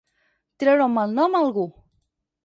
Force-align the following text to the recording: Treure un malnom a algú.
Treure 0.63 0.87
un 0.89 0.95
malnom 0.95 1.37
a 1.39 1.41
algú. 1.47 1.67